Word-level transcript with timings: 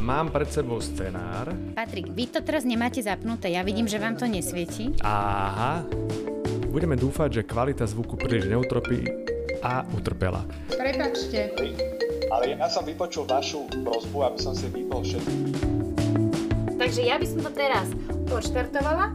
Mám 0.00 0.32
pred 0.32 0.48
sebou 0.48 0.80
scenár. 0.80 1.52
Patrik, 1.76 2.08
vy 2.14 2.24
to 2.30 2.40
teraz 2.40 2.64
nemáte 2.64 3.02
zapnuté, 3.04 3.52
ja 3.52 3.60
vidím, 3.66 3.84
že 3.84 4.00
vám 4.00 4.16
to 4.16 4.24
nesvieti. 4.24 4.96
Aha. 5.04 5.84
Budeme 6.72 6.96
dúfať, 6.96 7.42
že 7.42 7.42
kvalita 7.44 7.84
zvuku 7.84 8.16
príliš 8.16 8.48
neutropí 8.48 9.04
a 9.60 9.84
utrpela. 9.92 10.40
Prepačte. 10.72 11.52
Ale 12.32 12.56
ja 12.56 12.66
som 12.72 12.88
vypočul 12.88 13.28
vašu 13.28 13.68
prozbu, 13.84 14.18
aby 14.24 14.38
som 14.40 14.56
si 14.56 14.72
vypol 14.72 15.04
všetky. 15.04 15.36
Takže 16.80 17.00
ja 17.04 17.20
by 17.20 17.26
som 17.28 17.40
to 17.44 17.50
teraz 17.52 17.86
odštartovala. 18.32 19.12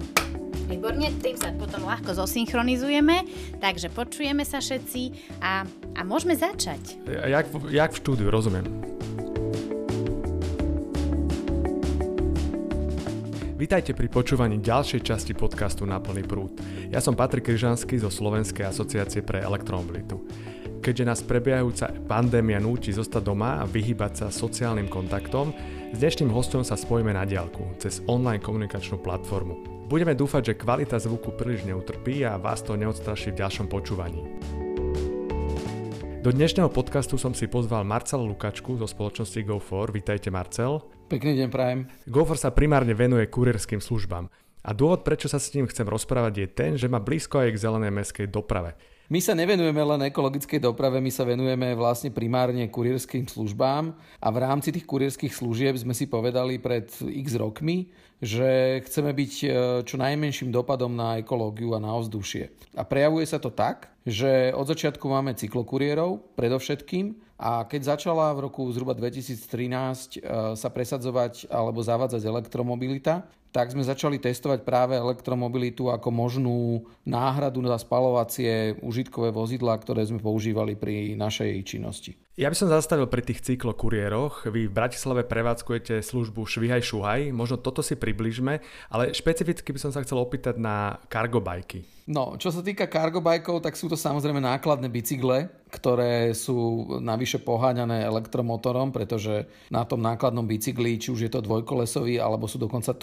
Výborne, 0.68 1.10
tým 1.24 1.40
sa 1.40 1.56
potom 1.56 1.88
ľahko 1.88 2.12
zosynchronizujeme, 2.12 3.24
takže 3.64 3.88
počujeme 3.88 4.44
sa 4.44 4.60
všetci 4.60 5.34
a, 5.40 5.64
a 5.96 6.02
môžeme 6.04 6.36
začať. 6.36 7.00
Jak, 7.08 7.48
jak 7.72 7.92
v 7.96 8.00
štúdiu, 8.04 8.28
rozumiem. 8.28 8.68
Vítajte 13.58 13.98
pri 13.98 14.06
počúvaní 14.06 14.62
ďalšej 14.62 15.02
časti 15.02 15.34
podcastu 15.34 15.82
Na 15.90 15.98
plný 15.98 16.30
prúd. 16.30 16.62
Ja 16.94 17.02
som 17.02 17.18
Patrik 17.18 17.50
Kryžanský 17.50 17.98
zo 17.98 18.14
Slovenskej 18.14 18.70
asociácie 18.70 19.26
pre 19.26 19.42
elektromobilitu. 19.42 20.22
Keďže 20.78 21.08
nás 21.10 21.26
prebiehajúca 21.26 21.90
pandémia 22.06 22.62
núti 22.62 22.94
zostať 22.94 23.26
doma 23.26 23.58
a 23.58 23.66
vyhýbať 23.66 24.14
sa 24.14 24.28
sociálnym 24.30 24.86
kontaktom, 24.86 25.58
s 25.90 25.98
dnešným 25.98 26.30
hostom 26.30 26.62
sa 26.62 26.78
spojíme 26.78 27.10
na 27.18 27.26
diálku 27.26 27.82
cez 27.82 28.06
online 28.06 28.46
komunikačnú 28.46 29.02
platformu. 29.02 29.90
Budeme 29.90 30.14
dúfať, 30.14 30.54
že 30.54 30.60
kvalita 30.62 31.02
zvuku 31.02 31.34
príliš 31.34 31.66
neutrpí 31.66 32.30
a 32.30 32.38
vás 32.38 32.62
to 32.62 32.78
neodstraší 32.78 33.34
v 33.34 33.42
ďalšom 33.42 33.74
počúvaní. 33.74 34.22
Do 36.22 36.30
dnešného 36.30 36.70
podcastu 36.70 37.18
som 37.18 37.34
si 37.34 37.50
pozval 37.50 37.82
Marcela 37.90 38.22
Lukačku 38.22 38.78
zo 38.78 38.86
spoločnosti 38.86 39.42
Go4. 39.42 39.90
Vítajte 39.98 40.30
Marcel. 40.30 40.97
Pekný 41.08 41.40
deň 41.40 41.48
prajem. 41.48 41.80
Go4 42.04 42.36
sa 42.36 42.50
primárne 42.52 42.92
venuje 42.92 43.32
kurierským 43.32 43.80
službám. 43.80 44.28
A 44.60 44.76
dôvod, 44.76 45.08
prečo 45.08 45.32
sa 45.32 45.40
s 45.40 45.56
ním 45.56 45.64
chcem 45.64 45.88
rozprávať, 45.88 46.34
je 46.36 46.48
ten, 46.52 46.72
že 46.76 46.92
má 46.92 47.00
blízko 47.00 47.40
aj 47.40 47.56
k 47.56 47.64
zelenej 47.64 47.96
mestskej 47.96 48.28
doprave. 48.28 48.76
My 49.08 49.24
sa 49.24 49.32
nevenujeme 49.32 49.80
len 49.80 50.12
ekologickej 50.12 50.60
doprave, 50.60 51.00
my 51.00 51.08
sa 51.08 51.24
venujeme 51.24 51.72
vlastne 51.80 52.12
primárne 52.12 52.68
kurierským 52.68 53.24
službám 53.24 53.96
a 54.20 54.28
v 54.28 54.38
rámci 54.44 54.76
tých 54.76 54.84
kurierských 54.84 55.32
služieb 55.32 55.80
sme 55.80 55.96
si 55.96 56.12
povedali 56.12 56.60
pred 56.60 56.92
x 57.00 57.40
rokmi, 57.40 57.88
že 58.20 58.84
chceme 58.84 59.16
byť 59.16 59.34
e, 59.40 59.48
čo 59.88 59.96
najmenším 59.96 60.52
dopadom 60.52 60.92
na 60.92 61.24
ekológiu 61.24 61.72
a 61.72 61.80
na 61.80 61.96
ovzdušie. 61.96 62.76
A 62.76 62.84
prejavuje 62.84 63.24
sa 63.24 63.40
to 63.40 63.48
tak, 63.48 63.96
že 64.04 64.52
od 64.52 64.68
začiatku 64.68 65.08
máme 65.08 65.40
cyklokuriérov 65.40 66.36
predovšetkým 66.36 67.27
a 67.38 67.62
keď 67.70 67.94
začala 67.94 68.34
v 68.34 68.50
roku 68.50 68.66
zhruba 68.74 68.98
2013 68.98 69.46
e, 69.46 70.20
sa 70.58 70.70
presadzovať 70.74 71.46
alebo 71.54 71.86
zavádzať 71.86 72.26
elektromobilita, 72.26 73.30
tak 73.58 73.74
sme 73.74 73.82
začali 73.82 74.22
testovať 74.22 74.62
práve 74.62 74.94
elektromobilitu 75.02 75.90
ako 75.90 76.14
možnú 76.14 76.86
náhradu 77.10 77.66
za 77.66 77.82
spalovacie 77.82 78.78
užitkové 78.86 79.34
vozidlá, 79.34 79.82
ktoré 79.82 80.06
sme 80.06 80.22
používali 80.22 80.78
pri 80.78 81.18
našej 81.18 81.66
činnosti. 81.66 82.14
Ja 82.38 82.54
by 82.54 82.56
som 82.62 82.70
zastavil 82.70 83.10
pri 83.10 83.26
tých 83.26 83.42
cyklokuriéroch. 83.42 84.46
Vy 84.46 84.70
v 84.70 84.78
Bratislave 84.78 85.26
prevádzkujete 85.26 86.06
službu 86.06 86.46
Švihaj 86.46 86.86
Šuhaj. 86.86 87.34
Možno 87.34 87.58
toto 87.58 87.82
si 87.82 87.98
približme, 87.98 88.62
ale 88.94 89.10
špecificky 89.10 89.74
by 89.74 89.80
som 89.82 89.90
sa 89.90 90.06
chcel 90.06 90.22
opýtať 90.22 90.62
na 90.62 91.02
cargobajky. 91.10 91.82
No, 92.08 92.38
čo 92.38 92.54
sa 92.54 92.62
týka 92.62 92.86
cargobajkov, 92.88 93.66
tak 93.66 93.74
sú 93.74 93.90
to 93.90 93.98
samozrejme 93.98 94.38
nákladné 94.40 94.88
bicykle, 94.88 95.52
ktoré 95.68 96.32
sú 96.32 96.88
navyše 97.04 97.44
poháňané 97.44 98.08
elektromotorom, 98.08 98.96
pretože 98.96 99.50
na 99.68 99.84
tom 99.84 100.00
nákladnom 100.00 100.48
bicykli, 100.48 100.96
či 100.96 101.12
už 101.12 101.28
je 101.28 101.32
to 101.34 101.44
dvojkolesový 101.44 102.22
alebo 102.22 102.48
sú 102.48 102.62
dokonca 102.62 102.96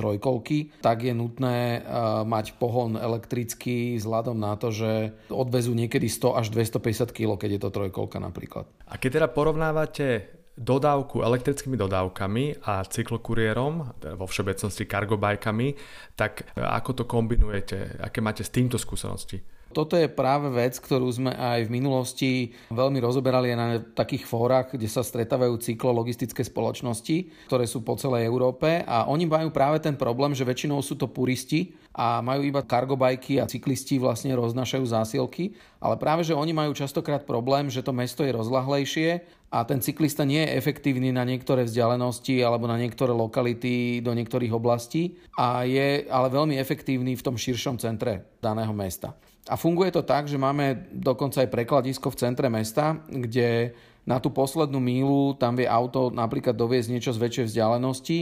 trojkolky, 0.45 0.81
tak 0.85 1.03
je 1.03 1.15
nutné 1.17 1.81
uh, 1.81 2.23
mať 2.29 2.61
pohon 2.61 3.01
elektrický 3.01 3.97
vzhľadom 3.97 4.37
na 4.37 4.55
to, 4.61 4.69
že 4.71 5.17
odvezú 5.33 5.73
niekedy 5.73 6.07
100 6.09 6.41
až 6.41 6.47
250 6.53 7.17
kg, 7.17 7.41
keď 7.41 7.51
je 7.57 7.61
to 7.61 7.71
trojkolka 7.73 8.21
napríklad. 8.21 8.69
A 8.85 9.01
keď 9.01 9.25
teda 9.25 9.29
porovnávate 9.33 10.29
dodávku 10.55 11.27
elektrickými 11.27 11.75
dodávkami 11.75 12.63
a 12.63 12.87
cyklokuriérom, 12.87 13.99
teda 13.99 14.15
vo 14.15 14.31
všeobecnosti 14.31 14.87
cargobajkami, 14.87 15.75
tak 16.15 16.55
e, 16.55 16.63
ako 16.63 17.03
to 17.03 17.05
kombinujete? 17.11 17.99
Aké 17.99 18.23
máte 18.23 18.47
s 18.47 18.55
týmto 18.55 18.79
skúsenosti? 18.79 19.43
Toto 19.75 19.99
je 19.99 20.07
práve 20.07 20.47
vec, 20.55 20.79
ktorú 20.79 21.11
sme 21.11 21.35
aj 21.35 21.67
v 21.67 21.75
minulosti 21.75 22.31
veľmi 22.71 23.03
rozoberali 23.03 23.51
na 23.59 23.83
takých 23.83 24.25
fórach, 24.25 24.71
kde 24.71 24.87
sa 24.87 25.03
stretávajú 25.03 25.59
cyklologistické 25.59 26.47
spoločnosti, 26.47 27.51
ktoré 27.51 27.67
sú 27.67 27.83
po 27.83 27.99
celej 27.99 28.31
Európe. 28.31 28.87
A 28.87 29.11
oni 29.11 29.27
majú 29.27 29.51
práve 29.51 29.83
ten 29.83 29.99
problém, 29.99 30.31
že 30.31 30.47
väčšinou 30.47 30.79
sú 30.79 30.95
to 30.95 31.11
puristi 31.11 31.75
a 31.95 32.23
majú 32.23 32.43
iba 32.43 32.63
cargobajky 32.63 33.39
a 33.39 33.51
cyklisti 33.51 34.03
vlastne 34.03 34.35
roznašajú 34.35 34.85
zásielky, 34.87 35.55
ale 35.85 36.01
práve, 36.01 36.25
že 36.25 36.33
oni 36.33 36.57
majú 36.57 36.73
častokrát 36.73 37.29
problém, 37.29 37.69
že 37.69 37.85
to 37.85 37.93
mesto 37.93 38.25
je 38.25 38.33
rozlahlejšie 38.33 39.21
a 39.53 39.69
ten 39.69 39.85
cyklista 39.85 40.25
nie 40.25 40.41
je 40.41 40.57
efektívny 40.57 41.13
na 41.13 41.29
niektoré 41.29 41.69
vzdialenosti 41.69 42.41
alebo 42.41 42.65
na 42.65 42.81
niektoré 42.81 43.13
lokality 43.13 44.01
do 44.01 44.17
niektorých 44.17 44.57
oblastí 44.57 45.21
a 45.37 45.69
je 45.69 46.09
ale 46.09 46.33
veľmi 46.33 46.57
efektívny 46.57 47.13
v 47.21 47.25
tom 47.29 47.37
širšom 47.37 47.77
centre 47.77 48.25
daného 48.41 48.73
mesta. 48.73 49.13
A 49.45 49.61
funguje 49.61 49.93
to 49.93 50.01
tak, 50.01 50.25
že 50.25 50.41
máme 50.41 50.89
dokonca 50.89 51.45
aj 51.45 51.53
prekladisko 51.53 52.09
v 52.09 52.17
centre 52.17 52.49
mesta, 52.49 52.97
kde 53.05 53.77
na 54.09 54.17
tú 54.17 54.33
poslednú 54.33 54.81
mílu 54.81 55.37
tam 55.37 55.53
vie 55.53 55.69
auto 55.69 56.09
napríklad 56.09 56.57
doviezť 56.57 56.89
niečo 56.89 57.13
z 57.13 57.21
väčšej 57.21 57.47
vzdialenosti. 57.53 58.19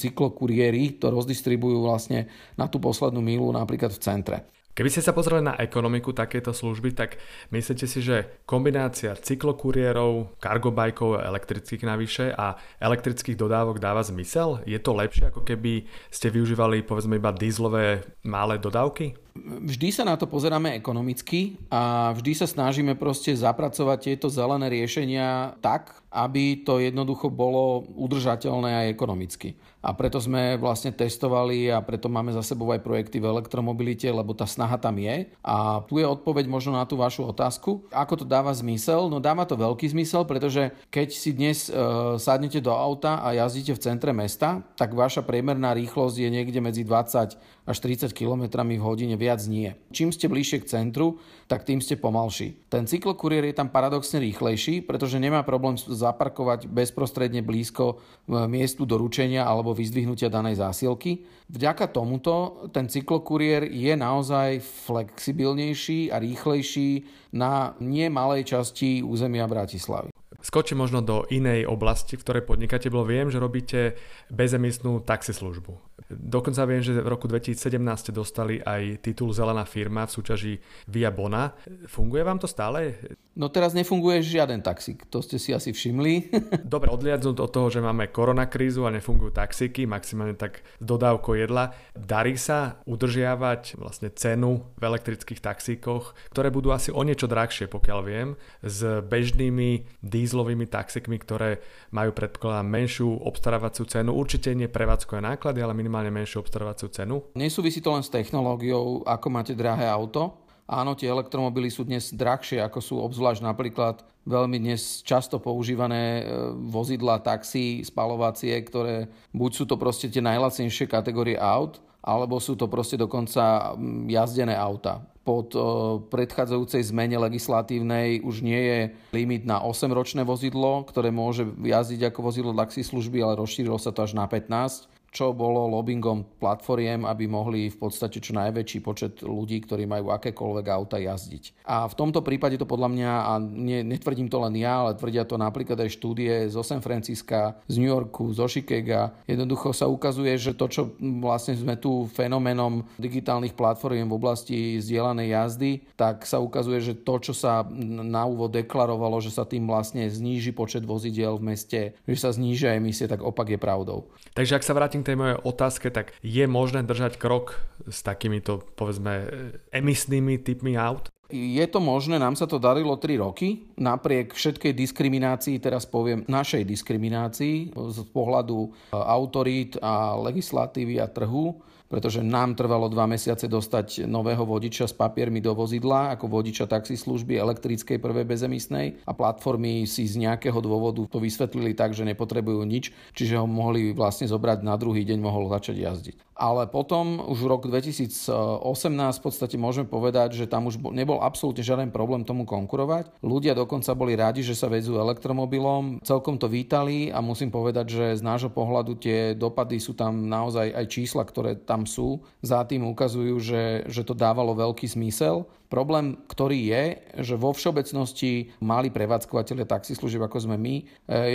Cyklokuriéri 0.00 0.96
to 0.96 1.12
rozdistribujú 1.12 1.84
vlastne 1.84 2.32
na 2.56 2.68
tú 2.72 2.80
poslednú 2.80 3.20
mílu 3.20 3.52
napríklad 3.52 3.92
v 3.92 4.00
centre. 4.00 4.38
Keby 4.72 4.88
ste 4.88 5.04
sa 5.04 5.12
pozreli 5.12 5.44
na 5.44 5.52
ekonomiku 5.60 6.16
takéto 6.16 6.56
služby, 6.56 6.96
tak 6.96 7.20
myslíte 7.52 7.84
si, 7.84 8.00
že 8.00 8.40
kombinácia 8.48 9.12
cyklokuriérov, 9.12 10.40
cargobajkov 10.40 11.20
elektrických 11.20 11.84
navyše 11.84 12.32
a 12.32 12.56
elektrických 12.80 13.36
dodávok 13.36 13.76
dáva 13.76 14.00
zmysel? 14.00 14.64
Je 14.64 14.80
to 14.80 14.96
lepšie, 14.96 15.28
ako 15.28 15.44
keby 15.44 15.84
ste 16.08 16.32
využívali 16.32 16.88
povedzme 16.88 17.20
iba 17.20 17.36
dízlové 17.36 18.00
malé 18.24 18.56
dodávky? 18.56 19.12
Vždy 19.40 19.88
sa 19.96 20.04
na 20.04 20.20
to 20.20 20.28
pozeráme 20.28 20.76
ekonomicky 20.76 21.56
a 21.72 22.12
vždy 22.12 22.36
sa 22.36 22.44
snažíme 22.44 23.00
proste 23.00 23.32
zapracovať 23.32 24.12
tieto 24.12 24.28
zelené 24.28 24.68
riešenia 24.68 25.56
tak, 25.64 26.04
aby 26.12 26.60
to 26.60 26.76
jednoducho 26.76 27.32
bolo 27.32 27.88
udržateľné 27.96 28.84
aj 28.84 28.92
ekonomicky. 28.92 29.56
A 29.82 29.96
preto 29.96 30.20
sme 30.22 30.60
vlastne 30.60 30.94
testovali 30.94 31.66
a 31.72 31.82
preto 31.82 32.06
máme 32.06 32.30
za 32.30 32.44
sebou 32.44 32.70
aj 32.70 32.84
projekty 32.84 33.18
v 33.18 33.32
elektromobilite, 33.32 34.06
lebo 34.12 34.30
tá 34.36 34.46
snaha 34.46 34.78
tam 34.78 34.94
je. 35.00 35.26
A 35.42 35.82
tu 35.88 35.98
je 35.98 36.06
odpoveď 36.06 36.46
možno 36.46 36.76
na 36.76 36.86
tú 36.86 37.00
vašu 37.00 37.26
otázku. 37.26 37.82
Ako 37.90 38.22
to 38.22 38.24
dáva 38.28 38.54
zmysel? 38.54 39.10
No 39.10 39.18
dáva 39.18 39.42
to 39.42 39.58
veľký 39.58 39.90
zmysel, 39.90 40.22
pretože 40.28 40.70
keď 40.92 41.08
si 41.10 41.34
dnes 41.34 41.66
e, 41.66 41.74
sadnete 42.20 42.62
do 42.62 42.70
auta 42.70 43.24
a 43.24 43.34
jazdíte 43.34 43.74
v 43.74 43.82
centre 43.82 44.12
mesta, 44.14 44.62
tak 44.78 44.94
vaša 44.94 45.26
priemerná 45.26 45.74
rýchlosť 45.74 46.14
je 46.20 46.28
niekde 46.30 46.60
medzi 46.62 46.86
20 46.86 47.61
až 47.62 47.78
30 47.78 48.10
km 48.10 48.62
v 48.66 48.82
hodine, 48.82 49.14
viac 49.14 49.38
nie. 49.46 49.78
Čím 49.94 50.10
ste 50.10 50.26
bližšie 50.26 50.66
k 50.66 50.70
centru, 50.70 51.22
tak 51.46 51.62
tým 51.62 51.78
ste 51.78 51.94
pomalší. 51.94 52.58
Ten 52.66 52.90
cyklokuriér 52.90 53.50
je 53.50 53.54
tam 53.54 53.70
paradoxne 53.70 54.18
rýchlejší, 54.18 54.82
pretože 54.82 55.22
nemá 55.22 55.46
problém 55.46 55.78
zaparkovať 55.78 56.66
bezprostredne 56.66 57.46
blízko 57.46 58.02
e, 58.26 58.44
miestu 58.50 58.82
doručenia 58.82 59.46
alebo 59.46 59.76
vyzdvihnutia 59.76 60.26
danej 60.26 60.58
zásielky. 60.58 61.22
Vďaka 61.52 61.94
tomuto 61.94 62.66
ten 62.74 62.90
cyklokuriér 62.90 63.70
je 63.70 63.94
naozaj 63.94 64.58
flexibilnejší 64.88 66.10
a 66.10 66.18
rýchlejší 66.18 67.06
na 67.36 67.78
nie 67.78 68.10
malej 68.10 68.58
časti 68.58 69.06
územia 69.06 69.46
Bratislavy. 69.46 70.10
Skočím 70.42 70.82
možno 70.82 71.06
do 71.06 71.22
inej 71.30 71.70
oblasti, 71.70 72.18
v 72.18 72.24
ktorej 72.26 72.42
podnikáte, 72.42 72.90
bolo 72.90 73.06
viem, 73.06 73.30
že 73.30 73.38
robíte 73.38 73.94
bezemisnú 74.26 74.98
taxislužbu. 75.06 75.91
Dokonca 76.16 76.68
viem, 76.68 76.84
že 76.84 76.98
v 76.98 77.08
roku 77.08 77.26
2017 77.28 77.78
ste 77.98 78.12
dostali 78.12 78.60
aj 78.60 79.02
titul 79.04 79.32
Zelená 79.32 79.64
firma 79.64 80.04
v 80.04 80.14
súťaži 80.14 80.54
Via 80.88 81.10
Bona. 81.12 81.52
Funguje 81.88 82.22
vám 82.22 82.38
to 82.40 82.48
stále? 82.48 82.96
No 83.32 83.48
teraz 83.48 83.72
nefunguje 83.72 84.20
žiaden 84.20 84.60
taxík, 84.60 85.08
to 85.08 85.24
ste 85.24 85.40
si 85.40 85.56
asi 85.56 85.72
všimli. 85.72 86.28
Dobre, 86.68 86.92
odliadnúť 86.92 87.40
od 87.40 87.48
toho, 87.48 87.72
že 87.72 87.80
máme 87.80 88.12
koronakrízu 88.12 88.84
a 88.84 88.92
nefungujú 88.92 89.32
taxíky, 89.32 89.88
maximálne 89.88 90.36
tak 90.36 90.60
s 90.60 90.84
dodávkou 90.84 91.40
jedla, 91.40 91.72
darí 91.96 92.36
sa 92.36 92.84
udržiavať 92.84 93.80
vlastne 93.80 94.12
cenu 94.12 94.68
v 94.76 94.82
elektrických 94.84 95.40
taxíkoch, 95.40 96.12
ktoré 96.28 96.52
budú 96.52 96.76
asi 96.76 96.92
o 96.92 97.00
niečo 97.00 97.24
drahšie, 97.24 97.72
pokiaľ 97.72 98.00
viem, 98.04 98.28
s 98.60 98.84
bežnými 99.00 99.88
dízlovými 100.04 100.68
taxikmi, 100.68 101.16
ktoré 101.16 101.64
majú 101.88 102.12
predpokladám 102.12 102.68
menšiu 102.68 103.16
obstarávaciu 103.16 103.88
cenu, 103.88 104.12
určite 104.12 104.52
nie 104.52 104.68
prevádzkové 104.68 105.24
náklady, 105.24 105.64
ale 105.64 105.72
minimálne 105.72 106.12
menšiu 106.12 106.44
obstarávaciu 106.44 106.92
cenu. 106.92 107.32
Nesúvisí 107.32 107.80
to 107.80 107.96
len 107.96 108.04
s 108.04 108.12
technológiou, 108.12 109.08
ako 109.08 109.26
máte 109.32 109.56
drahé 109.56 109.88
auto, 109.88 110.41
Áno, 110.66 110.94
tie 110.94 111.10
elektromobily 111.10 111.68
sú 111.68 111.82
dnes 111.82 112.14
drahšie, 112.14 112.62
ako 112.62 112.78
sú 112.78 112.94
obzvlášť 113.02 113.42
napríklad 113.42 114.06
veľmi 114.22 114.62
dnes 114.62 115.02
často 115.02 115.42
používané 115.42 116.22
e, 116.22 116.52
vozidla, 116.54 117.18
taxi, 117.18 117.82
spalovacie, 117.82 118.54
ktoré 118.62 119.10
buď 119.34 119.50
sú 119.50 119.64
to 119.66 119.74
proste 119.74 120.06
tie 120.06 120.22
najlacnejšie 120.22 120.86
kategórie 120.86 121.34
aut, 121.34 121.82
alebo 122.02 122.38
sú 122.38 122.54
to 122.58 122.66
proste 122.66 122.98
dokonca 122.98 123.74
jazdené 124.10 124.58
auta. 124.58 125.06
Pod 125.22 125.54
uh, 125.54 126.02
predchádzajúcej 126.10 126.82
zmene 126.90 127.14
legislatívnej 127.14 128.26
už 128.26 128.42
nie 128.42 128.58
je 128.58 128.80
limit 129.14 129.46
na 129.46 129.62
8-ročné 129.62 130.26
vozidlo, 130.26 130.82
ktoré 130.82 131.14
môže 131.14 131.46
jazdiť 131.62 132.10
ako 132.10 132.26
vozidlo 132.26 132.50
taxislužby, 132.58 133.22
ale 133.22 133.38
rozšírilo 133.38 133.78
sa 133.78 133.94
to 133.94 134.02
až 134.02 134.18
na 134.18 134.26
15 134.26 134.91
čo 135.12 135.36
bolo 135.36 135.68
lobbyingom 135.68 136.40
platformiem, 136.40 137.04
aby 137.04 137.28
mohli 137.28 137.68
v 137.68 137.76
podstate 137.76 138.16
čo 138.16 138.32
najväčší 138.32 138.80
počet 138.80 139.20
ľudí, 139.20 139.60
ktorí 139.60 139.84
majú 139.84 140.08
akékoľvek 140.08 140.66
auta 140.72 140.96
jazdiť. 140.96 141.68
A 141.68 141.84
v 141.84 141.94
tomto 141.94 142.24
prípade 142.24 142.56
to 142.56 142.64
podľa 142.64 142.88
mňa, 142.88 143.10
a 143.28 143.32
ne, 143.38 143.84
netvrdím 143.84 144.32
to 144.32 144.40
len 144.40 144.56
ja, 144.56 144.80
ale 144.80 144.96
tvrdia 144.96 145.28
to 145.28 145.36
napríklad 145.36 145.76
aj 145.76 145.92
štúdie 145.92 146.48
zo 146.48 146.64
San 146.64 146.80
Francisca, 146.80 147.60
z 147.68 147.76
New 147.76 147.92
Yorku, 147.92 148.32
zo 148.32 148.48
Chicaga, 148.48 149.12
jednoducho 149.28 149.76
sa 149.76 149.84
ukazuje, 149.84 150.32
že 150.40 150.56
to, 150.56 150.66
čo 150.72 150.82
vlastne 151.20 151.52
sme 151.60 151.76
tu 151.76 152.08
fenoménom 152.08 152.80
digitálnych 152.96 153.52
platformiem 153.52 154.08
v 154.08 154.16
oblasti 154.16 154.58
zdieľanej 154.80 155.28
jazdy, 155.28 155.70
tak 155.92 156.24
sa 156.24 156.40
ukazuje, 156.40 156.80
že 156.80 156.96
to, 156.96 157.20
čo 157.20 157.36
sa 157.36 157.68
na 157.84 158.24
úvod 158.24 158.56
deklarovalo, 158.56 159.20
že 159.20 159.28
sa 159.28 159.44
tým 159.44 159.68
vlastne 159.68 160.08
zníži 160.08 160.56
počet 160.56 160.88
vozidiel 160.88 161.36
v 161.36 161.52
meste, 161.52 161.80
že 162.08 162.16
sa 162.16 162.32
znížia 162.32 162.80
emisie, 162.80 163.04
tak 163.04 163.20
opak 163.20 163.52
je 163.52 163.60
pravdou. 163.60 164.08
Takže 164.32 164.56
ak 164.56 164.64
sa 164.64 164.72
vrátim 164.72 165.01
k 165.02 165.12
tej 165.12 165.16
mojej 165.18 165.38
otázke, 165.42 165.90
tak 165.90 166.14
je 166.22 166.46
možné 166.46 166.86
držať 166.86 167.18
krok 167.18 167.58
s 167.84 168.00
takýmito, 168.06 168.62
povedzme, 168.78 169.28
emisnými 169.74 170.38
typmi 170.40 170.78
aut? 170.78 171.10
Je 171.32 171.64
to 171.64 171.80
možné, 171.80 172.20
nám 172.20 172.36
sa 172.36 172.44
to 172.44 172.60
darilo 172.60 172.92
3 173.00 173.16
roky, 173.16 173.64
napriek 173.80 174.36
všetkej 174.36 174.76
diskriminácii, 174.76 175.56
teraz 175.64 175.88
poviem 175.88 176.28
našej 176.28 176.60
diskriminácii 176.68 177.72
z 177.72 177.98
pohľadu 178.12 178.68
autorít 178.92 179.80
a 179.80 180.12
legislatívy 180.20 181.00
a 181.00 181.08
trhu 181.08 181.56
pretože 181.92 182.24
nám 182.24 182.56
trvalo 182.56 182.88
dva 182.88 183.04
mesiace 183.04 183.44
dostať 183.44 184.08
nového 184.08 184.48
vodiča 184.48 184.88
s 184.88 184.96
papiermi 184.96 185.44
do 185.44 185.52
vozidla, 185.52 186.16
ako 186.16 186.40
vodiča 186.40 186.64
taxislužby 186.64 187.36
elektrickej 187.36 188.00
prvej 188.00 188.24
bezemisnej 188.24 189.04
a 189.04 189.12
platformy 189.12 189.84
si 189.84 190.08
z 190.08 190.24
nejakého 190.24 190.56
dôvodu 190.64 191.04
to 191.04 191.20
vysvetlili 191.20 191.76
tak, 191.76 191.92
že 191.92 192.08
nepotrebujú 192.08 192.64
nič, 192.64 192.96
čiže 193.12 193.36
ho 193.36 193.44
mohli 193.44 193.92
vlastne 193.92 194.24
zobrať 194.24 194.64
na 194.64 194.80
druhý 194.80 195.04
deň, 195.04 195.20
mohol 195.20 195.52
začať 195.52 195.76
jazdiť. 195.84 196.16
Ale 196.32 196.64
potom 196.64 197.20
už 197.28 197.44
v 197.44 197.50
roku 197.52 197.66
2018 197.68 198.64
v 198.64 199.22
podstate 199.22 199.60
môžeme 199.60 199.84
povedať, 199.84 200.34
že 200.34 200.48
tam 200.48 200.66
už 200.66 200.80
nebol 200.90 201.20
absolútne 201.20 201.60
žiaden 201.60 201.92
problém 201.92 202.24
tomu 202.24 202.48
konkurovať. 202.48 203.20
Ľudia 203.20 203.52
dokonca 203.52 203.92
boli 203.92 204.16
radi, 204.16 204.40
že 204.40 204.56
sa 204.56 204.72
vezú 204.72 204.96
elektromobilom, 204.96 206.00
celkom 206.00 206.40
to 206.40 206.48
vítali 206.48 207.12
a 207.12 207.20
musím 207.20 207.52
povedať, 207.52 207.86
že 207.92 208.06
z 208.18 208.22
nášho 208.24 208.48
pohľadu 208.48 208.96
tie 208.96 209.36
dopady 209.36 209.76
sú 209.76 209.92
tam 209.92 210.24
naozaj 210.24 210.72
aj 210.72 210.86
čísla, 210.88 211.22
ktoré 211.22 211.60
tam 211.62 211.81
tam 211.82 211.90
sú, 211.90 212.22
za 212.38 212.62
tým 212.62 212.86
ukazujú, 212.94 213.42
že, 213.42 213.82
že 213.90 214.06
to 214.06 214.14
dávalo 214.14 214.54
veľký 214.54 214.86
zmysel. 214.86 215.50
Problém, 215.66 216.14
ktorý 216.30 216.68
je, 216.68 216.84
že 217.26 217.34
vo 217.34 217.50
všeobecnosti 217.50 218.54
mali 218.62 218.92
prevádzkovateľe 218.92 219.66
taxislužieb, 219.66 220.22
ako 220.22 220.46
sme 220.46 220.60
my, 220.60 220.74
e, 220.78 220.82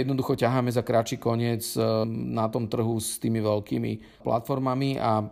jednoducho 0.05 0.39
ťaháme 0.39 0.71
za 0.71 0.85
kratší 0.85 1.17
koniec 1.19 1.65
e, 1.73 1.81
na 2.07 2.47
tom 2.47 2.69
trhu 2.69 2.95
s 3.01 3.17
tými 3.17 3.41
veľkými 3.41 4.23
platformami 4.23 5.01
a 5.01 5.19
e, 5.19 5.25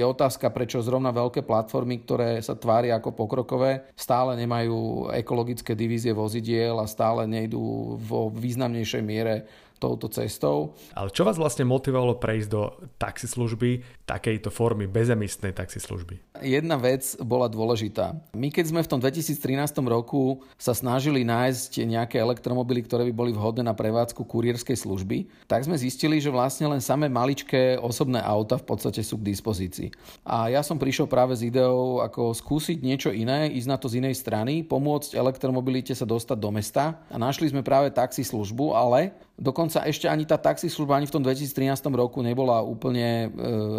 je 0.00 0.04
otázka, 0.08 0.48
prečo 0.48 0.82
zrovna 0.82 1.12
veľké 1.12 1.44
platformy, 1.44 2.02
ktoré 2.02 2.40
sa 2.40 2.56
tvária 2.56 2.96
ako 2.98 3.12
pokrokové, 3.14 3.84
stále 3.94 4.34
nemajú 4.40 5.12
ekologické 5.12 5.76
divízie 5.76 6.16
vozidiel 6.16 6.80
a 6.80 6.88
stále 6.88 7.28
nejdú 7.28 7.94
vo 8.00 8.32
významnejšej 8.32 9.02
miere 9.04 9.46
touto 9.82 10.06
cestou. 10.06 10.78
Ale 10.94 11.10
čo 11.10 11.26
vás 11.26 11.34
vlastne 11.34 11.66
motivovalo 11.66 12.22
prejsť 12.22 12.48
do 12.48 12.70
taxislužby, 13.02 13.82
takejto 14.06 14.54
formy 14.54 14.86
bezemisnej 14.86 15.50
taxislužby? 15.50 16.38
Jedna 16.46 16.78
vec 16.78 17.02
bola 17.18 17.50
dôležitá. 17.50 18.14
My 18.38 18.54
keď 18.54 18.70
sme 18.70 18.80
v 18.86 18.90
tom 18.90 19.02
2013 19.02 19.34
roku 19.90 20.46
sa 20.54 20.70
snažili 20.70 21.26
nájsť 21.26 21.82
nejaké 21.82 22.22
elektromobily, 22.22 22.86
ktoré 22.86 23.02
by 23.10 23.14
boli 23.14 23.32
vhodné 23.34 23.66
na 23.66 23.74
prevádzku 23.74 24.22
kurierskej 24.22 24.78
služby, 24.78 25.26
tak 25.50 25.66
sme 25.66 25.74
zistili, 25.74 26.22
že 26.22 26.30
vlastne 26.30 26.70
len 26.70 26.78
samé 26.78 27.10
maličké 27.10 27.80
osobné 27.80 28.22
auta 28.22 28.60
v 28.60 28.66
podstate 28.68 29.02
sú 29.02 29.18
k 29.18 29.32
dispozícii. 29.34 29.88
A 30.22 30.52
ja 30.52 30.62
som 30.62 30.78
prišiel 30.78 31.08
práve 31.08 31.34
s 31.34 31.42
ideou, 31.42 32.04
ako 32.04 32.36
skúsiť 32.36 32.78
niečo 32.84 33.10
iné, 33.10 33.50
ísť 33.50 33.68
na 33.70 33.78
to 33.80 33.88
z 33.88 34.04
inej 34.04 34.20
strany, 34.20 34.62
pomôcť 34.62 35.16
elektromobilite 35.16 35.96
sa 35.96 36.04
dostať 36.04 36.38
do 36.38 36.50
mesta 36.52 37.00
a 37.08 37.16
našli 37.16 37.48
sme 37.48 37.64
práve 37.64 37.88
taxislužbu, 37.94 38.76
ale 38.76 39.16
Dokonca 39.40 39.88
ešte 39.88 40.06
ani 40.06 40.28
tá 40.28 40.36
taxislužba 40.36 41.00
ani 41.00 41.08
v 41.08 41.14
tom 41.18 41.24
2013 41.24 41.74
roku 41.96 42.20
nebola 42.20 42.60
úplne 42.60 43.26
e, 43.26 43.28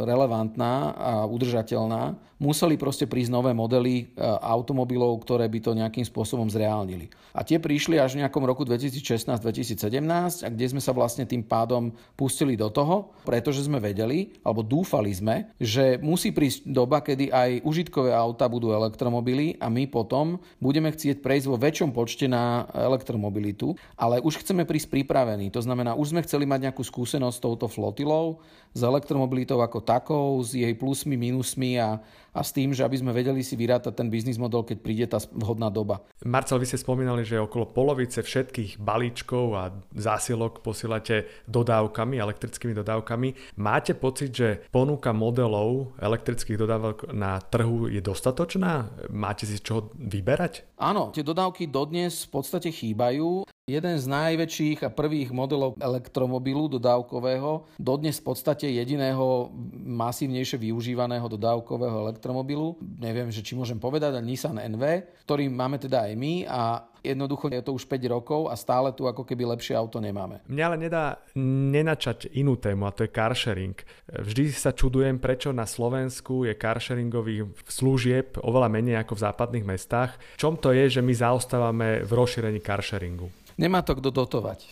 relevantná 0.04 0.92
a 0.98 1.12
udržateľná. 1.30 2.18
Museli 2.42 2.76
proste 2.76 3.08
prísť 3.08 3.32
nové 3.32 3.54
modely 3.56 3.96
e, 3.96 4.04
automobilov, 4.44 5.24
ktoré 5.24 5.46
by 5.48 5.60
to 5.62 5.72
nejakým 5.78 6.04
spôsobom 6.04 6.50
zreálnili. 6.52 7.08
A 7.32 7.46
tie 7.46 7.62
prišli 7.62 7.98
až 7.98 8.18
v 8.18 8.26
nejakom 8.26 8.44
roku 8.44 8.62
2016-2017 8.68 10.44
a 10.44 10.48
kde 10.52 10.66
sme 10.68 10.82
sa 10.82 10.92
vlastne 10.92 11.24
tým 11.24 11.46
pádom 11.46 11.96
pustili 12.14 12.54
do 12.54 12.68
toho, 12.68 13.16
pretože 13.24 13.66
sme 13.66 13.82
vedeli, 13.82 14.36
alebo 14.46 14.62
dúfali 14.62 15.16
sme, 15.16 15.50
že 15.58 15.98
musí 15.98 16.30
prísť 16.36 16.70
doba, 16.70 17.02
kedy 17.02 17.34
aj 17.34 17.50
užitkové 17.64 18.12
auta 18.12 18.46
budú 18.46 18.70
elektromobily 18.76 19.58
a 19.58 19.70
my 19.72 19.90
potom 19.90 20.44
budeme 20.62 20.94
chcieť 20.94 21.24
prejsť 21.24 21.48
vo 21.48 21.58
väčšom 21.58 21.90
počte 21.96 22.28
na 22.28 22.68
elektromobilitu, 22.76 23.74
ale 23.98 24.20
už 24.20 24.46
chceme 24.46 24.68
prísť 24.68 24.94
pripravení 24.94 25.43
pripravení. 25.44 25.52
To 25.52 25.62
znamená, 25.62 25.92
už 25.96 26.16
sme 26.16 26.24
chceli 26.24 26.46
mať 26.48 26.70
nejakú 26.70 26.84
skúsenosť 26.84 27.36
s 27.36 27.44
touto 27.44 27.68
flotilou, 27.68 28.40
s 28.74 28.82
elektromobilitou 28.82 29.60
ako 29.60 29.84
takou, 29.84 30.40
s 30.42 30.56
jej 30.56 30.74
plusmi, 30.74 31.18
minusmi 31.18 31.78
a, 31.78 32.00
a 32.34 32.42
s 32.42 32.50
tým, 32.56 32.74
že 32.74 32.82
aby 32.82 32.98
sme 32.98 33.12
vedeli 33.14 33.44
si 33.44 33.54
vyrátať 33.54 33.94
ten 33.94 34.10
biznis 34.10 34.40
model, 34.40 34.66
keď 34.66 34.78
príde 34.80 35.06
tá 35.06 35.20
vhodná 35.34 35.70
doba. 35.70 36.02
Marcel, 36.26 36.58
vy 36.58 36.66
ste 36.66 36.82
spomínali, 36.82 37.22
že 37.28 37.38
okolo 37.38 37.70
polovice 37.70 38.24
všetkých 38.24 38.82
balíčkov 38.82 39.46
a 39.54 39.64
zásilok 39.94 40.66
posielate 40.66 41.30
dodávkami, 41.46 42.18
elektrickými 42.18 42.74
dodávkami. 42.74 43.60
Máte 43.62 43.94
pocit, 43.94 44.34
že 44.34 44.66
ponuka 44.74 45.14
modelov 45.14 45.94
elektrických 46.02 46.58
dodávok 46.58 47.14
na 47.14 47.38
trhu 47.38 47.86
je 47.92 48.02
dostatočná? 48.02 48.90
Máte 49.14 49.46
si 49.46 49.62
z 49.62 49.66
čoho 49.66 49.82
vyberať? 49.94 50.66
Áno, 50.82 51.14
tie 51.14 51.22
dodávky 51.22 51.70
dodnes 51.70 52.26
v 52.26 52.42
podstate 52.42 52.74
chýbajú. 52.74 53.46
Jeden 53.64 53.96
z 53.96 54.12
najväčších 54.12 54.84
a 54.84 54.92
prvých 54.92 55.32
modelov 55.32 55.80
elektromobilu 55.80 56.68
dodávkového, 56.68 57.64
dodnes 57.80 58.20
v 58.20 58.28
podstate 58.28 58.68
jediného 58.68 59.56
masívnejšie 59.88 60.60
využívaného 60.68 61.24
dodávkového 61.32 62.04
elektromobilu, 62.04 62.76
neviem, 63.00 63.32
že 63.32 63.40
či 63.40 63.56
môžem 63.56 63.80
povedať, 63.80 64.20
Nissan 64.20 64.60
NV, 64.60 65.08
ktorý 65.24 65.48
máme 65.48 65.80
teda 65.80 66.12
aj 66.12 66.12
my 66.12 66.44
a 66.44 66.92
jednoducho 67.04 67.52
je 67.52 67.62
to 67.62 67.76
už 67.76 67.84
5 67.86 68.08
rokov 68.08 68.48
a 68.48 68.56
stále 68.56 68.96
tu 68.96 69.06
ako 69.06 69.28
keby 69.28 69.44
lepšie 69.54 69.76
auto 69.76 70.00
nemáme. 70.00 70.40
Mňa 70.48 70.64
ale 70.64 70.78
nedá 70.80 71.20
nenačať 71.38 72.32
inú 72.34 72.56
tému 72.56 72.88
a 72.88 72.96
to 72.96 73.04
je 73.04 73.12
carsharing. 73.12 73.76
Vždy 74.08 74.56
sa 74.56 74.72
čudujem, 74.72 75.20
prečo 75.20 75.52
na 75.52 75.68
Slovensku 75.68 76.48
je 76.48 76.56
carsharingových 76.56 77.68
služieb 77.68 78.40
oveľa 78.40 78.72
menej 78.72 79.04
ako 79.04 79.20
v 79.20 79.24
západných 79.28 79.66
mestách. 79.68 80.16
Čom 80.40 80.56
to 80.56 80.72
je, 80.72 81.00
že 81.00 81.02
my 81.04 81.14
zaostávame 81.14 82.08
v 82.08 82.12
rozšírení 82.16 82.64
carsharingu? 82.64 83.28
Nemá 83.54 83.86
to 83.86 83.94
kto 83.94 84.10
dotovať. 84.10 84.66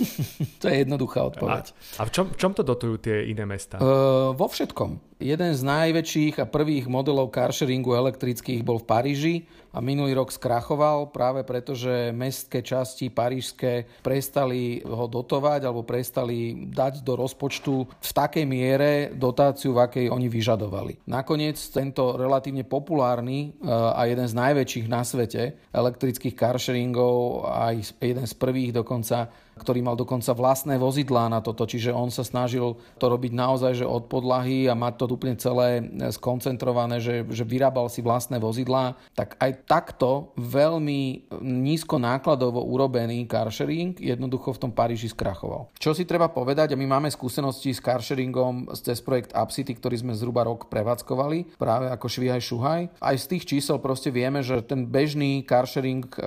to 0.60 0.64
je 0.72 0.76
jednoduchá 0.84 1.20
odpoveď. 1.20 1.64
A, 2.00 2.00
a 2.00 2.08
v 2.08 2.10
čom, 2.10 2.26
čom 2.32 2.56
to 2.56 2.64
dotujú 2.64 2.96
tie 2.96 3.28
iné 3.28 3.44
mesta? 3.44 3.76
Uh, 3.76 4.32
vo 4.32 4.48
všetkom. 4.48 5.20
Jeden 5.20 5.52
z 5.52 5.62
najväčších 5.62 6.40
a 6.40 6.48
prvých 6.48 6.88
modelov 6.88 7.28
carsharingu 7.28 7.92
elektrických 7.92 8.64
bol 8.64 8.80
v 8.80 8.88
Paríži 8.88 9.34
a 9.72 9.78
minulý 9.80 10.12
rok 10.12 10.28
skrachoval 10.28 11.08
práve 11.08 11.42
preto, 11.48 11.72
že 11.72 12.12
mestské 12.12 12.60
časti 12.60 13.08
parížské 13.08 13.88
prestali 14.04 14.84
ho 14.84 15.08
dotovať 15.08 15.64
alebo 15.64 15.82
prestali 15.82 16.68
dať 16.68 17.00
do 17.00 17.16
rozpočtu 17.16 17.74
v 17.88 18.10
takej 18.12 18.44
miere 18.44 18.92
dotáciu, 19.16 19.72
v 19.72 19.82
akej 19.88 20.06
oni 20.12 20.28
vyžadovali. 20.28 21.08
Nakoniec 21.08 21.56
tento 21.72 22.20
relatívne 22.20 22.68
populárny 22.68 23.50
e, 23.56 23.68
a 23.72 24.04
jeden 24.04 24.28
z 24.28 24.36
najväčších 24.36 24.86
na 24.92 25.02
svete 25.02 25.56
elektrických 25.72 26.36
carsharingov, 26.36 27.48
aj 27.48 27.96
jeden 27.98 28.26
z 28.28 28.34
prvých 28.36 28.76
dokonca 28.76 29.32
ktorý 29.58 29.84
mal 29.84 29.96
dokonca 29.98 30.32
vlastné 30.32 30.80
vozidlá 30.80 31.28
na 31.28 31.44
toto, 31.44 31.68
čiže 31.68 31.92
on 31.92 32.08
sa 32.08 32.24
snažil 32.24 32.78
to 32.96 33.06
robiť 33.08 33.32
naozaj 33.34 33.72
že 33.82 33.86
od 33.88 34.08
podlahy 34.08 34.68
a 34.68 34.74
mať 34.76 34.94
to 34.96 35.04
úplne 35.12 35.36
celé 35.36 35.84
skoncentrované, 36.12 37.00
že, 37.00 37.24
že 37.28 37.44
vyrábal 37.44 37.88
si 37.92 38.00
vlastné 38.00 38.40
vozidlá, 38.40 38.96
tak 39.12 39.36
aj 39.40 39.64
takto 39.68 40.32
veľmi 40.38 41.30
nízko 41.42 42.00
nákladovo 42.00 42.64
urobený 42.64 43.24
carsharing 43.28 43.96
jednoducho 43.98 44.56
v 44.56 44.60
tom 44.68 44.72
Paríži 44.72 45.12
skrachoval. 45.12 45.68
Čo 45.76 45.92
si 45.92 46.08
treba 46.08 46.32
povedať, 46.32 46.72
a 46.72 46.80
my 46.80 46.86
máme 46.98 47.08
skúsenosti 47.12 47.72
s 47.72 47.80
carsharingom 47.80 48.72
cez 48.78 49.00
projekt 49.04 49.32
Upcity, 49.36 49.76
ktorý 49.76 50.00
sme 50.00 50.12
zhruba 50.16 50.46
rok 50.46 50.70
prevádzkovali, 50.70 51.58
práve 51.60 51.88
ako 51.90 52.06
Švíhaj 52.08 52.42
Šuhaj. 52.42 52.82
Aj 53.00 53.16
z 53.16 53.26
tých 53.36 53.44
čísel 53.44 53.76
proste 53.82 54.08
vieme, 54.08 54.40
že 54.40 54.60
ten 54.64 54.86
bežný 54.86 55.44
carsharing 55.44 56.06
e, 56.06 56.18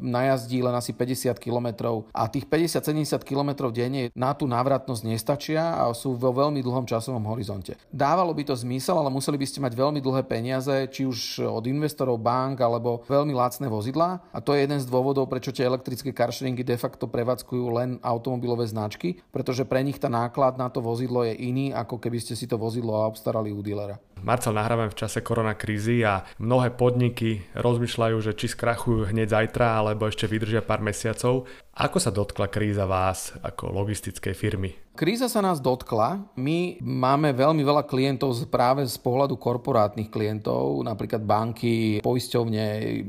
najazdí 0.00 0.64
len 0.64 0.74
asi 0.74 0.94
50 0.94 1.36
km 1.38 2.02
a 2.12 2.24
tých 2.26 2.48
50 2.48 2.71
50-70 2.72 3.20
km 3.28 3.68
denne 3.68 4.08
na 4.16 4.32
tú 4.32 4.48
návratnosť 4.48 5.02
nestačia 5.04 5.76
a 5.76 5.92
sú 5.92 6.16
vo 6.16 6.32
veľmi 6.32 6.64
dlhom 6.64 6.88
časovom 6.88 7.20
horizonte. 7.28 7.76
Dávalo 7.92 8.32
by 8.32 8.48
to 8.48 8.54
zmysel, 8.56 8.96
ale 8.96 9.12
museli 9.12 9.36
by 9.36 9.44
ste 9.44 9.60
mať 9.60 9.76
veľmi 9.76 10.00
dlhé 10.00 10.24
peniaze, 10.24 10.88
či 10.88 11.04
už 11.04 11.44
od 11.44 11.68
investorov, 11.68 12.16
bank 12.16 12.64
alebo 12.64 13.04
veľmi 13.04 13.36
lacné 13.36 13.68
vozidlá. 13.68 14.24
A 14.32 14.38
to 14.40 14.56
je 14.56 14.64
jeden 14.64 14.80
z 14.80 14.88
dôvodov, 14.88 15.28
prečo 15.28 15.52
tie 15.52 15.68
elektrické 15.68 16.16
carsharingy 16.16 16.64
de 16.64 16.80
facto 16.80 17.04
prevádzkujú 17.04 17.64
len 17.76 18.00
automobilové 18.00 18.64
značky, 18.64 19.20
pretože 19.28 19.68
pre 19.68 19.84
nich 19.84 20.00
tá 20.00 20.08
náklad 20.08 20.56
na 20.56 20.72
to 20.72 20.80
vozidlo 20.80 21.28
je 21.28 21.36
iný, 21.36 21.76
ako 21.76 22.00
keby 22.00 22.22
ste 22.22 22.32
si 22.32 22.48
to 22.48 22.56
vozidlo 22.56 23.04
obstarali 23.04 23.52
u 23.52 23.60
dealera. 23.60 24.00
Marcel, 24.22 24.54
nahrávame 24.54 24.86
v 24.94 24.98
čase 25.02 25.18
koronakrízy 25.18 26.06
a 26.06 26.22
mnohé 26.38 26.70
podniky 26.78 27.42
rozmýšľajú, 27.58 28.16
že 28.22 28.38
či 28.38 28.46
skrachujú 28.54 29.10
hneď 29.10 29.34
zajtra, 29.34 29.82
alebo 29.82 30.06
ešte 30.06 30.30
vydržia 30.30 30.62
pár 30.62 30.78
mesiacov. 30.78 31.50
Ako 31.74 31.98
sa 31.98 32.14
dotkla 32.14 32.46
kríza 32.46 32.86
vás 32.86 33.34
ako 33.42 33.74
logistickej 33.74 34.34
firmy? 34.38 34.70
Kríza 34.94 35.26
sa 35.26 35.42
nás 35.42 35.58
dotkla. 35.58 36.22
My 36.38 36.78
máme 36.78 37.34
veľmi 37.34 37.66
veľa 37.66 37.82
klientov 37.82 38.38
práve 38.46 38.86
z 38.86 38.94
pohľadu 39.02 39.34
korporátnych 39.40 40.12
klientov, 40.12 40.86
napríklad 40.86 41.26
banky, 41.26 41.98
poisťovne, 42.04 42.64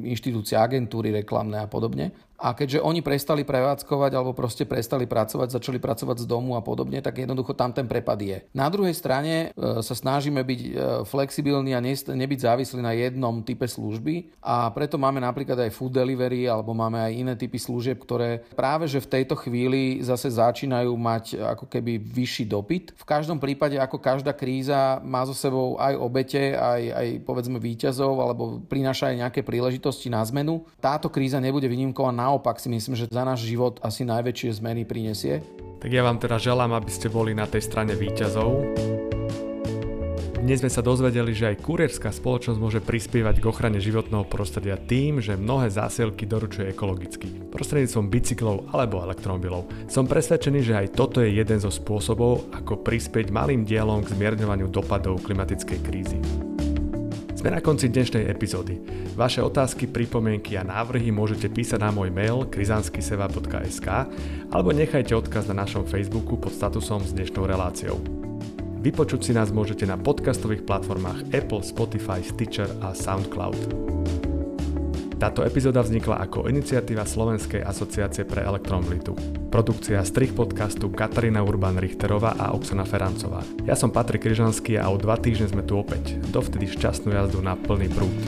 inštitúcie, 0.09 0.57
agentúry 0.57 1.13
reklamné 1.13 1.61
a 1.61 1.69
podobne. 1.69 2.09
A 2.43 2.51
keďže 2.51 2.83
oni 2.83 2.99
prestali 2.99 3.47
prevádzkovať 3.47 4.11
alebo 4.11 4.35
proste 4.35 4.67
prestali 4.67 5.07
pracovať, 5.07 5.55
začali 5.55 5.79
pracovať 5.79 6.27
z 6.27 6.29
domu 6.29 6.59
a 6.59 6.61
podobne, 6.61 6.99
tak 6.99 7.23
jednoducho 7.23 7.55
tam 7.55 7.71
ten 7.71 7.87
prepad 7.87 8.19
je. 8.19 8.37
Na 8.51 8.67
druhej 8.67 8.91
strane 8.91 9.55
e, 9.55 9.79
sa 9.79 9.95
snažíme 9.95 10.43
byť 10.43 10.59
e, 10.59 10.69
flexibilní 11.07 11.71
a 11.71 11.79
nebyť 11.79 12.39
závislí 12.43 12.83
na 12.83 12.91
jednom 12.91 13.39
type 13.39 13.63
služby 13.63 14.43
a 14.43 14.67
preto 14.75 14.99
máme 14.99 15.23
napríklad 15.23 15.55
aj 15.55 15.71
food 15.71 15.95
delivery 15.95 16.51
alebo 16.51 16.75
máme 16.75 16.99
aj 16.99 17.11
iné 17.15 17.33
typy 17.39 17.55
služieb, 17.55 17.95
ktoré 18.03 18.43
práve 18.59 18.91
že 18.91 18.99
v 18.99 19.11
tejto 19.23 19.39
chvíli 19.39 20.03
zase 20.03 20.27
začínajú 20.27 20.91
mať 20.99 21.39
ako 21.39 21.71
keby 21.71 21.95
vyšší 21.95 22.51
dopyt. 22.51 22.91
V 22.99 23.05
každom 23.07 23.39
prípade, 23.39 23.79
ako 23.79 24.03
každá 24.03 24.35
kríza 24.35 24.99
má 24.99 25.23
so 25.23 25.31
sebou 25.31 25.79
aj 25.79 25.95
obete, 25.95 26.59
aj, 26.59 26.81
aj 26.91 27.07
povedzme 27.23 27.55
výťazov 27.55 28.19
alebo 28.19 28.59
prináša 28.67 29.15
aj 29.15 29.15
nejaké 29.23 29.39
príležitosti 29.47 30.11
na 30.11 30.19
zmenu. 30.27 30.67
Táto 30.83 31.07
kríza 31.07 31.39
nebude 31.39 31.71
výnimkou 31.71 32.03
a 32.03 32.11
naopak 32.33 32.57
si 32.57 32.65
myslím, 32.65 32.97
že 32.97 33.05
za 33.13 33.21
náš 33.21 33.45
život 33.45 33.77
asi 33.85 34.01
najväčšie 34.01 34.57
zmeny 34.57 34.89
prinesie. 34.89 35.45
Tak 35.77 35.93
ja 35.93 36.01
vám 36.01 36.17
teda 36.17 36.41
želám, 36.41 36.73
aby 36.73 36.89
ste 36.89 37.05
boli 37.05 37.37
na 37.37 37.45
tej 37.45 37.61
strane 37.61 37.93
výťazov. 37.93 38.73
Dnes 40.41 40.59
sme 40.59 40.67
sa 40.73 40.83
dozvedeli, 40.83 41.31
že 41.31 41.53
aj 41.53 41.61
kurierská 41.63 42.09
spoločnosť 42.11 42.59
môže 42.59 42.81
prispievať 42.83 43.39
k 43.39 43.47
ochrane 43.47 43.79
životného 43.79 44.27
prostredia 44.27 44.75
tým, 44.75 45.21
že 45.23 45.39
mnohé 45.39 45.71
zásielky 45.71 46.27
doručuje 46.27 46.73
ekologicky, 46.73 47.31
prostredníctvom 47.53 48.11
bicyklov 48.11 48.67
alebo 48.75 48.99
elektromobilov. 49.05 49.69
Som 49.87 50.09
presvedčený, 50.09 50.59
že 50.65 50.73
aj 50.75 50.99
toto 50.99 51.23
je 51.23 51.31
jeden 51.31 51.63
zo 51.63 51.71
spôsobov, 51.71 52.49
ako 52.51 52.81
prispieť 52.81 53.31
malým 53.31 53.63
dielom 53.63 54.03
k 54.03 54.11
zmierňovaniu 54.17 54.67
dopadov 54.67 55.23
klimatickej 55.23 55.79
krízy. 55.79 56.19
Sme 57.43 57.59
na 57.59 57.59
konci 57.59 57.91
dnešnej 57.91 58.31
epizódy. 58.31 58.79
Vaše 59.19 59.43
otázky, 59.43 59.91
pripomienky 59.91 60.55
a 60.55 60.63
návrhy 60.63 61.11
môžete 61.11 61.51
písať 61.51 61.75
na 61.75 61.91
môj 61.91 62.07
mail 62.07 62.47
krizanskyseva.sk 62.47 64.07
alebo 64.47 64.71
nechajte 64.71 65.11
odkaz 65.11 65.51
na 65.51 65.59
našom 65.67 65.83
Facebooku 65.83 66.39
pod 66.39 66.55
statusom 66.55 67.03
s 67.03 67.11
dnešnou 67.11 67.43
reláciou. 67.43 67.99
Vypočuť 68.79 69.27
si 69.27 69.31
nás 69.35 69.51
môžete 69.51 69.83
na 69.83 69.99
podcastových 69.99 70.63
platformách 70.63 71.35
Apple, 71.35 71.67
Spotify, 71.67 72.23
Stitcher 72.23 72.71
a 72.79 72.95
SoundCloud. 72.95 73.59
Táto 75.23 75.47
epizóda 75.47 75.79
vznikla 75.79 76.19
ako 76.19 76.51
iniciatíva 76.51 77.07
Slovenskej 77.07 77.63
asociácie 77.63 78.27
pre 78.27 78.43
elektromobilitu. 78.43 79.15
Produkcia 79.47 80.03
strich 80.03 80.35
podcastu 80.35 80.91
Katarína 80.91 81.39
Urban-Richterová 81.47 82.35
a 82.35 82.51
Oksana 82.51 82.83
Ferancová. 82.83 83.39
Ja 83.63 83.71
som 83.71 83.87
Patrik 83.87 84.27
Kryžanský 84.27 84.75
a 84.75 84.91
o 84.91 84.99
dva 84.99 85.15
týždne 85.15 85.47
sme 85.47 85.63
tu 85.63 85.79
opäť. 85.79 86.19
Dovtedy 86.27 86.67
šťastnú 86.67 87.15
jazdu 87.15 87.39
na 87.39 87.55
plný 87.55 87.87
prúd. 87.95 88.19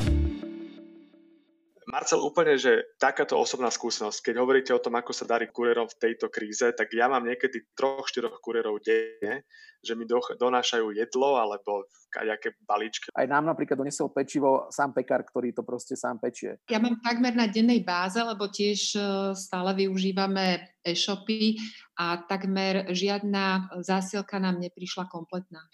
Marcel, 1.91 2.23
úplne, 2.23 2.55
že 2.55 2.95
takáto 2.95 3.35
osobná 3.35 3.67
skúsenosť, 3.67 4.31
keď 4.31 4.35
hovoríte 4.39 4.71
o 4.71 4.79
tom, 4.79 4.95
ako 4.95 5.11
sa 5.11 5.27
darí 5.27 5.51
kurerom 5.51 5.91
v 5.91 5.99
tejto 5.99 6.31
kríze, 6.31 6.63
tak 6.79 6.95
ja 6.95 7.11
mám 7.11 7.27
niekedy 7.27 7.75
troch, 7.75 8.07
štyroch 8.07 8.39
kurierov 8.39 8.79
denne 8.79 9.43
že 9.85 9.93
mi 9.93 10.09
do, 10.09 10.17
donášajú 10.17 10.89
jedlo 10.97 11.37
alebo 11.37 11.85
nejaké 12.15 12.55
balíčky. 12.63 13.11
Aj 13.11 13.27
nám 13.27 13.43
napríklad 13.43 13.75
donesol 13.75 14.09
pečivo 14.09 14.71
sám 14.71 14.95
pekár, 14.95 15.27
ktorý 15.27 15.51
to 15.51 15.67
proste 15.67 15.99
sám 15.99 16.17
pečie. 16.17 16.57
Ja 16.71 16.79
mám 16.79 17.03
takmer 17.03 17.35
na 17.35 17.51
dennej 17.51 17.83
báze, 17.83 18.17
lebo 18.23 18.47
tiež 18.47 18.95
e, 18.95 18.99
stále 19.35 19.75
využívame 19.75 20.79
e-shopy 20.79 21.59
a 21.99 22.23
takmer 22.23 22.87
žiadna 22.93 23.75
zásielka 23.83 24.39
nám 24.39 24.63
neprišla 24.63 25.11
kompletná. 25.11 25.67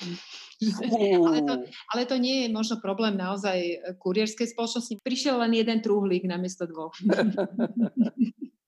ale, 1.28 1.40
to, 1.46 1.54
ale 1.94 2.02
to 2.10 2.16
nie 2.18 2.46
je 2.46 2.50
možno 2.50 2.82
problém 2.82 3.14
naozaj 3.18 3.58
kurierskej 4.02 4.50
spoločnosti. 4.50 4.98
Prišiel 5.04 5.38
len 5.46 5.54
jeden 5.58 5.80
trúhlík 5.84 6.26
namiesto 6.26 6.66
dvoch. 6.66 6.96